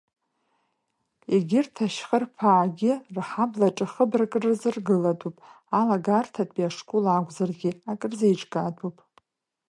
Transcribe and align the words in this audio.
Егьырҭ 1.33 1.75
Ашьхырԥаагьы, 1.85 2.93
рҳаблаҿы 3.15 3.85
хыбрак 3.93 4.33
рзыргылатәуп, 4.43 5.35
алагарҭатәи 5.79 6.67
ашкол 6.67 7.05
акәзаргьы, 7.15 7.71
ак 7.91 8.01
рзеиҿкаатәуп. 8.11 8.97